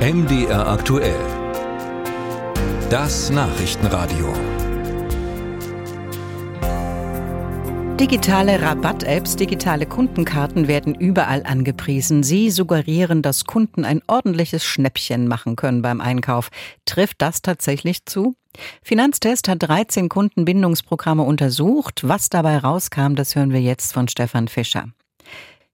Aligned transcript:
MDR 0.00 0.66
aktuell. 0.66 1.20
Das 2.88 3.28
Nachrichtenradio. 3.28 4.32
Digitale 8.00 8.62
Rabatt-Apps, 8.62 9.36
digitale 9.36 9.84
Kundenkarten 9.84 10.68
werden 10.68 10.94
überall 10.94 11.42
angepriesen. 11.42 12.22
Sie 12.22 12.50
suggerieren, 12.50 13.20
dass 13.20 13.44
Kunden 13.44 13.84
ein 13.84 14.00
ordentliches 14.06 14.64
Schnäppchen 14.64 15.28
machen 15.28 15.54
können 15.54 15.82
beim 15.82 16.00
Einkauf. 16.00 16.48
Trifft 16.86 17.20
das 17.20 17.42
tatsächlich 17.42 18.06
zu? 18.06 18.34
Finanztest 18.82 19.48
hat 19.48 19.62
13 19.62 20.08
Kundenbindungsprogramme 20.08 21.24
untersucht. 21.24 22.08
Was 22.08 22.30
dabei 22.30 22.56
rauskam, 22.56 23.16
das 23.16 23.36
hören 23.36 23.52
wir 23.52 23.60
jetzt 23.60 23.92
von 23.92 24.08
Stefan 24.08 24.48
Fischer. 24.48 24.86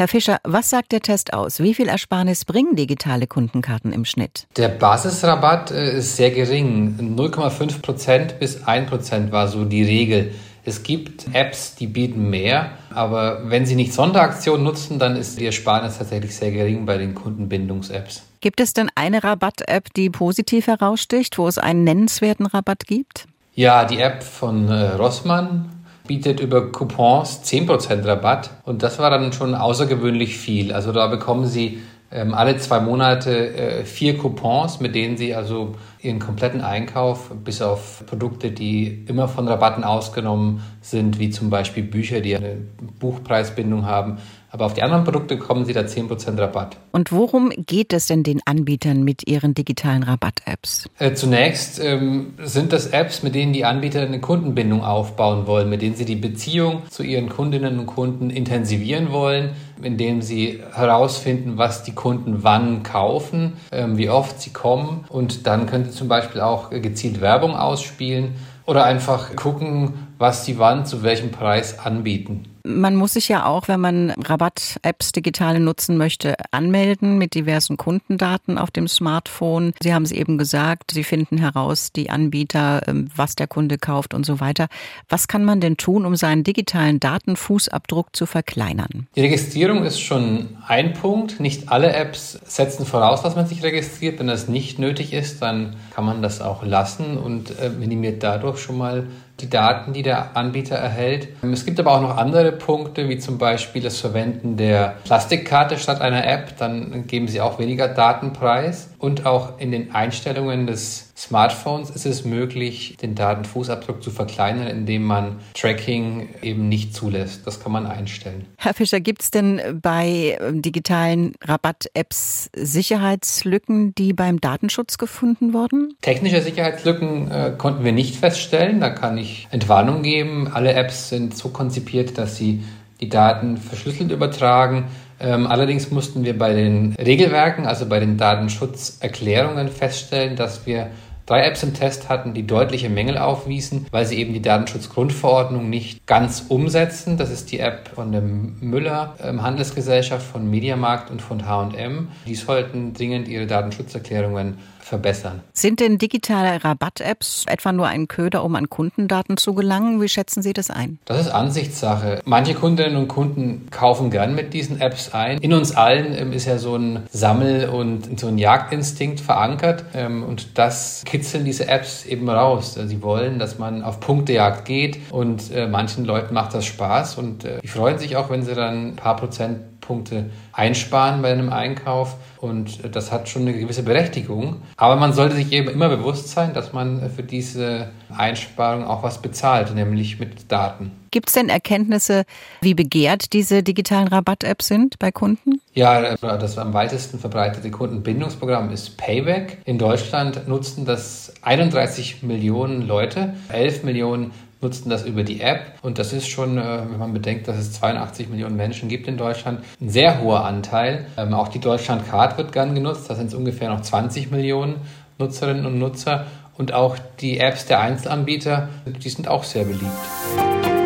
Herr 0.00 0.08
Fischer, 0.08 0.38
was 0.44 0.70
sagt 0.70 0.92
der 0.92 1.02
Test 1.02 1.34
aus? 1.34 1.60
Wie 1.60 1.74
viel 1.74 1.86
Ersparnis 1.86 2.46
bringen 2.46 2.74
digitale 2.74 3.26
Kundenkarten 3.26 3.92
im 3.92 4.06
Schnitt? 4.06 4.46
Der 4.56 4.68
Basisrabatt 4.68 5.72
äh, 5.72 5.98
ist 5.98 6.16
sehr 6.16 6.30
gering. 6.30 6.96
0,5 7.18 7.82
Prozent 7.82 8.38
bis 8.38 8.64
1 8.64 8.88
Prozent 8.88 9.30
war 9.30 9.48
so 9.48 9.66
die 9.66 9.82
Regel. 9.82 10.34
Es 10.64 10.84
gibt 10.84 11.26
Apps, 11.34 11.74
die 11.74 11.86
bieten 11.86 12.30
mehr, 12.30 12.70
aber 12.94 13.50
wenn 13.50 13.66
Sie 13.66 13.74
nicht 13.74 13.92
Sonderaktionen 13.92 14.64
nutzen, 14.64 14.98
dann 14.98 15.16
ist 15.16 15.38
die 15.38 15.44
Ersparnis 15.44 15.98
tatsächlich 15.98 16.34
sehr 16.34 16.50
gering 16.50 16.86
bei 16.86 16.96
den 16.96 17.14
Kundenbindungs-Apps. 17.14 18.22
Gibt 18.40 18.60
es 18.60 18.72
denn 18.72 18.90
eine 18.94 19.22
Rabatt-App, 19.22 19.92
die 19.92 20.08
positiv 20.08 20.66
heraussticht, 20.66 21.36
wo 21.36 21.46
es 21.46 21.58
einen 21.58 21.84
nennenswerten 21.84 22.46
Rabatt 22.46 22.86
gibt? 22.86 23.26
Ja, 23.54 23.84
die 23.84 23.98
App 23.98 24.22
von 24.22 24.70
äh, 24.70 24.92
Rossmann 24.92 25.68
bietet 26.10 26.40
über 26.40 26.72
Coupons 26.72 27.40
10% 27.44 28.04
Rabatt 28.04 28.50
und 28.64 28.82
das 28.82 28.98
war 28.98 29.10
dann 29.10 29.32
schon 29.32 29.54
außergewöhnlich 29.54 30.36
viel. 30.36 30.72
Also 30.72 30.90
da 30.90 31.06
bekommen 31.06 31.46
Sie 31.46 31.78
ähm, 32.12 32.34
alle 32.34 32.56
zwei 32.58 32.80
Monate 32.80 33.54
äh, 33.54 33.84
vier 33.84 34.18
Coupons, 34.18 34.80
mit 34.80 34.94
denen 34.94 35.16
Sie 35.16 35.34
also 35.34 35.74
Ihren 36.02 36.18
kompletten 36.18 36.60
Einkauf, 36.62 37.30
bis 37.44 37.60
auf 37.62 38.04
Produkte, 38.06 38.50
die 38.50 39.04
immer 39.06 39.28
von 39.28 39.46
Rabatten 39.46 39.84
ausgenommen 39.84 40.62
sind, 40.80 41.18
wie 41.18 41.30
zum 41.30 41.50
Beispiel 41.50 41.82
Bücher, 41.82 42.20
die 42.20 42.34
eine 42.34 42.56
Buchpreisbindung 42.98 43.86
haben, 43.86 44.18
aber 44.52 44.66
auf 44.66 44.74
die 44.74 44.82
anderen 44.82 45.04
Produkte 45.04 45.36
bekommen 45.36 45.64
Sie 45.64 45.72
da 45.72 45.82
10% 45.82 46.38
Rabatt. 46.38 46.76
Und 46.90 47.12
worum 47.12 47.50
geht 47.50 47.92
es 47.92 48.06
denn 48.08 48.24
den 48.24 48.40
Anbietern 48.44 49.04
mit 49.04 49.28
ihren 49.28 49.54
digitalen 49.54 50.02
Rabatt-Apps? 50.02 50.88
Äh, 50.98 51.14
zunächst 51.14 51.80
ähm, 51.82 52.34
sind 52.42 52.72
das 52.72 52.88
Apps, 52.88 53.22
mit 53.22 53.36
denen 53.36 53.52
die 53.52 53.64
Anbieter 53.64 54.00
eine 54.00 54.20
Kundenbindung 54.20 54.82
aufbauen 54.82 55.46
wollen, 55.46 55.70
mit 55.70 55.82
denen 55.82 55.94
sie 55.94 56.04
die 56.04 56.16
Beziehung 56.16 56.82
zu 56.90 57.04
ihren 57.04 57.28
Kundinnen 57.28 57.78
und 57.78 57.86
Kunden 57.86 58.30
intensivieren 58.30 59.12
wollen, 59.12 59.50
indem 59.82 60.22
sie 60.22 60.62
herausfinden, 60.72 61.58
was 61.58 61.82
die 61.82 61.94
Kunden 61.94 62.42
wann 62.42 62.82
kaufen, 62.82 63.54
ähm, 63.72 63.96
wie 63.96 64.10
oft 64.10 64.40
sie 64.40 64.50
kommen. 64.50 65.04
Und 65.08 65.46
dann 65.46 65.66
können 65.66 65.84
sie 65.84 65.92
zum 65.92 66.08
Beispiel 66.08 66.40
auch 66.40 66.70
gezielt 66.70 67.20
Werbung 67.20 67.56
ausspielen 67.56 68.34
oder 68.66 68.84
einfach 68.84 69.34
gucken, 69.36 70.08
was 70.18 70.44
sie 70.44 70.58
wann 70.58 70.86
zu 70.86 71.02
welchem 71.02 71.30
Preis 71.30 71.78
anbieten. 71.78 72.49
Man 72.64 72.96
muss 72.96 73.14
sich 73.14 73.28
ja 73.28 73.46
auch, 73.46 73.68
wenn 73.68 73.80
man 73.80 74.10
Rabatt-Apps 74.10 75.12
digitale 75.12 75.60
nutzen 75.60 75.96
möchte, 75.96 76.34
anmelden 76.50 77.18
mit 77.18 77.34
diversen 77.34 77.76
Kundendaten 77.76 78.58
auf 78.58 78.70
dem 78.70 78.88
Smartphone. 78.88 79.72
Sie 79.82 79.94
haben 79.94 80.02
es 80.02 80.12
eben 80.12 80.38
gesagt, 80.38 80.90
Sie 80.92 81.04
finden 81.04 81.38
heraus, 81.38 81.92
die 81.92 82.10
Anbieter, 82.10 82.82
ähm, 82.86 83.10
was 83.14 83.34
der 83.36 83.46
Kunde 83.46 83.78
kauft 83.78 84.14
und 84.14 84.26
so 84.26 84.40
weiter. 84.40 84.68
Was 85.08 85.28
kann 85.28 85.44
man 85.44 85.60
denn 85.60 85.76
tun, 85.76 86.04
um 86.04 86.16
seinen 86.16 86.44
digitalen 86.44 87.00
Datenfußabdruck 87.00 88.14
zu 88.14 88.26
verkleinern? 88.26 89.08
Die 89.16 89.20
Registrierung 89.20 89.84
ist 89.84 90.00
schon 90.00 90.58
ein 90.66 90.92
Punkt. 90.94 91.40
Nicht 91.40 91.68
alle 91.68 91.92
Apps 91.92 92.38
setzen 92.44 92.86
voraus, 92.86 93.22
dass 93.22 93.36
man 93.36 93.46
sich 93.46 93.62
registriert. 93.62 94.18
Wenn 94.18 94.26
das 94.26 94.48
nicht 94.48 94.78
nötig 94.78 95.12
ist, 95.12 95.42
dann 95.42 95.76
kann 95.94 96.04
man 96.04 96.22
das 96.22 96.40
auch 96.40 96.64
lassen 96.64 97.16
und 97.16 97.58
äh, 97.58 97.70
minimiert 97.70 98.22
dadurch 98.22 98.58
schon 98.58 98.78
mal 98.78 99.06
die 99.40 99.50
Daten, 99.50 99.92
die 99.92 100.02
der 100.02 100.36
Anbieter 100.36 100.76
erhält. 100.76 101.28
Es 101.42 101.64
gibt 101.64 101.80
aber 101.80 101.92
auch 101.92 102.00
noch 102.00 102.16
andere 102.16 102.52
Punkte, 102.52 103.08
wie 103.08 103.18
zum 103.18 103.38
Beispiel 103.38 103.82
das 103.82 104.00
Verwenden 104.00 104.56
der 104.56 104.96
Plastikkarte 105.04 105.78
statt 105.78 106.00
einer 106.00 106.26
App. 106.26 106.56
Dann 106.58 107.06
geben 107.06 107.28
Sie 107.28 107.40
auch 107.40 107.58
weniger 107.58 107.88
Datenpreis. 107.88 108.90
Und 108.98 109.26
auch 109.26 109.58
in 109.58 109.72
den 109.72 109.94
Einstellungen 109.94 110.66
des 110.66 111.09
Smartphones 111.20 111.90
ist 111.90 112.06
es 112.06 112.24
möglich, 112.24 112.96
den 113.02 113.14
Datenfußabdruck 113.14 114.02
zu 114.02 114.10
verkleinern, 114.10 114.66
indem 114.68 115.04
man 115.04 115.36
Tracking 115.52 116.30
eben 116.40 116.70
nicht 116.70 116.94
zulässt. 116.94 117.46
Das 117.46 117.62
kann 117.62 117.72
man 117.72 117.84
einstellen. 117.84 118.46
Herr 118.56 118.72
Fischer, 118.72 119.00
gibt 119.00 119.20
es 119.20 119.30
denn 119.30 119.60
bei 119.82 120.38
ähm, 120.40 120.62
digitalen 120.62 121.34
Rabatt-Apps 121.42 122.48
Sicherheitslücken, 122.56 123.94
die 123.94 124.14
beim 124.14 124.40
Datenschutz 124.40 124.96
gefunden 124.96 125.52
wurden? 125.52 125.94
Technische 126.00 126.40
Sicherheitslücken 126.40 127.30
äh, 127.30 127.52
konnten 127.56 127.84
wir 127.84 127.92
nicht 127.92 128.16
feststellen. 128.16 128.80
Da 128.80 128.88
kann 128.88 129.18
ich 129.18 129.46
Entwarnung 129.50 130.02
geben. 130.02 130.48
Alle 130.50 130.72
Apps 130.72 131.10
sind 131.10 131.36
so 131.36 131.50
konzipiert, 131.50 132.16
dass 132.16 132.38
sie 132.38 132.64
die 133.02 133.10
Daten 133.10 133.58
verschlüsselt 133.58 134.10
übertragen. 134.10 134.86
Ähm, 135.20 135.46
allerdings 135.46 135.90
mussten 135.90 136.24
wir 136.24 136.38
bei 136.38 136.54
den 136.54 136.94
Regelwerken, 136.94 137.66
also 137.66 137.84
bei 137.86 138.00
den 138.00 138.16
Datenschutzerklärungen 138.16 139.68
feststellen, 139.68 140.34
dass 140.34 140.66
wir 140.66 140.88
drei 141.30 141.44
Apps 141.44 141.62
im 141.62 141.74
Test 141.74 142.08
hatten, 142.08 142.34
die 142.34 142.44
deutliche 142.44 142.90
Mängel 142.90 143.16
aufwiesen, 143.16 143.86
weil 143.92 144.04
sie 144.04 144.18
eben 144.18 144.34
die 144.34 144.42
Datenschutzgrundverordnung 144.42 145.70
nicht 145.70 146.04
ganz 146.04 146.46
umsetzen. 146.48 147.16
Das 147.18 147.30
ist 147.30 147.52
die 147.52 147.60
App 147.60 147.88
von 147.94 148.10
der 148.10 148.20
Müller 148.20 149.14
ähm, 149.22 149.40
Handelsgesellschaft, 149.40 150.26
von 150.26 150.50
Mediamarkt 150.50 151.08
und 151.08 151.22
von 151.22 151.46
H&M. 151.46 152.08
Die 152.26 152.34
sollten 152.34 152.94
dringend 152.94 153.28
ihre 153.28 153.46
Datenschutzerklärungen 153.46 154.58
verbessern. 154.80 155.42
Sind 155.52 155.80
denn 155.80 155.98
digitale 155.98 156.62
Rabatt-Apps 156.64 157.44
etwa 157.46 157.72
nur 157.72 157.86
ein 157.86 158.08
Köder, 158.08 158.44
um 158.44 158.54
an 158.56 158.68
Kundendaten 158.68 159.36
zu 159.36 159.54
gelangen? 159.54 160.00
Wie 160.00 160.08
schätzen 160.08 160.42
Sie 160.42 160.52
das 160.52 160.70
ein? 160.70 160.98
Das 161.04 161.20
ist 161.20 161.28
Ansichtssache. 161.28 162.20
Manche 162.24 162.54
Kundinnen 162.54 162.96
und 162.96 163.08
Kunden 163.08 163.68
kaufen 163.70 164.10
gern 164.10 164.34
mit 164.34 164.54
diesen 164.54 164.80
Apps 164.80 165.12
ein. 165.12 165.38
In 165.38 165.52
uns 165.52 165.74
allen 165.74 166.14
ähm, 166.14 166.32
ist 166.32 166.46
ja 166.46 166.58
so 166.58 166.76
ein 166.76 167.04
Sammel- 167.10 167.68
und 167.68 168.18
so 168.18 168.28
ein 168.28 168.38
Jagdinstinkt 168.38 169.20
verankert 169.20 169.84
ähm, 169.94 170.22
und 170.24 170.58
das 170.58 171.02
kitzeln 171.04 171.44
diese 171.44 171.68
Apps 171.68 172.04
eben 172.06 172.28
raus. 172.28 172.74
Sie 172.74 173.02
wollen, 173.02 173.38
dass 173.38 173.58
man 173.58 173.82
auf 173.82 174.00
Punktejagd 174.00 174.64
geht 174.64 174.98
und 175.10 175.50
äh, 175.52 175.66
manchen 175.66 176.04
Leuten 176.04 176.34
macht 176.34 176.54
das 176.54 176.64
Spaß 176.66 177.18
und 177.18 177.44
äh, 177.44 177.60
die 177.60 177.68
freuen 177.68 177.98
sich 177.98 178.16
auch, 178.16 178.30
wenn 178.30 178.42
sie 178.42 178.54
dann 178.54 178.88
ein 178.88 178.96
paar 178.96 179.16
Prozent 179.16 179.60
Punkte 179.90 180.30
einsparen 180.52 181.20
bei 181.20 181.32
einem 181.32 181.50
Einkauf 181.50 182.14
und 182.38 182.94
das 182.94 183.10
hat 183.10 183.28
schon 183.28 183.42
eine 183.42 183.58
gewisse 183.58 183.82
Berechtigung. 183.82 184.62
Aber 184.76 184.94
man 184.94 185.12
sollte 185.12 185.34
sich 185.34 185.50
eben 185.50 185.68
immer 185.68 185.88
bewusst 185.88 186.28
sein, 186.28 186.54
dass 186.54 186.72
man 186.72 187.10
für 187.10 187.24
diese 187.24 187.88
Einsparung 188.16 188.84
auch 188.84 189.02
was 189.02 189.20
bezahlt, 189.20 189.74
nämlich 189.74 190.20
mit 190.20 190.52
Daten. 190.52 190.92
Gibt 191.10 191.28
es 191.28 191.34
denn 191.34 191.48
Erkenntnisse, 191.48 192.22
wie 192.60 192.74
begehrt 192.74 193.32
diese 193.32 193.64
digitalen 193.64 194.06
Rabatt-Apps 194.06 194.68
sind 194.68 195.00
bei 195.00 195.10
Kunden? 195.10 195.60
Ja, 195.74 196.16
das 196.16 196.56
am 196.56 196.72
weitesten 196.72 197.18
verbreitete 197.18 197.72
Kundenbindungsprogramm 197.72 198.70
ist 198.70 198.96
Payback. 198.96 199.58
In 199.64 199.76
Deutschland 199.78 200.46
nutzen 200.46 200.84
das 200.84 201.34
31 201.42 202.22
Millionen 202.22 202.86
Leute, 202.86 203.34
11 203.48 203.82
Millionen 203.82 204.30
nutzten 204.60 204.90
das 204.90 205.04
über 205.04 205.22
die 205.22 205.40
App. 205.40 205.78
Und 205.82 205.98
das 205.98 206.12
ist 206.12 206.28
schon, 206.28 206.58
äh, 206.58 206.82
wenn 206.90 206.98
man 206.98 207.12
bedenkt, 207.12 207.48
dass 207.48 207.56
es 207.56 207.72
82 207.72 208.28
Millionen 208.28 208.56
Menschen 208.56 208.88
gibt 208.88 209.08
in 209.08 209.16
Deutschland, 209.16 209.60
ein 209.80 209.88
sehr 209.88 210.20
hoher 210.20 210.44
Anteil. 210.44 211.06
Ähm, 211.16 211.34
auch 211.34 211.48
die 211.48 211.60
Deutschland-Card 211.60 212.38
wird 212.38 212.52
gern 212.52 212.74
genutzt. 212.74 213.08
Da 213.08 213.14
sind 213.14 213.28
es 213.28 213.34
ungefähr 213.34 213.70
noch 213.70 213.80
20 213.80 214.30
Millionen 214.30 214.76
Nutzerinnen 215.18 215.66
und 215.66 215.78
Nutzer. 215.78 216.26
Und 216.56 216.74
auch 216.74 216.98
die 217.20 217.38
Apps 217.38 217.66
der 217.66 217.80
Einzelanbieter, 217.80 218.68
die 218.84 219.08
sind 219.08 219.28
auch 219.28 219.44
sehr 219.44 219.64
beliebt. 219.64 220.79